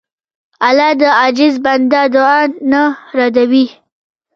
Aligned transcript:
الله 0.67 0.91
د 1.01 1.03
عاجز 1.19 1.55
بنده 1.65 2.01
دعا 2.13 2.39
نه 2.71 2.83
ردوي. 3.17 3.65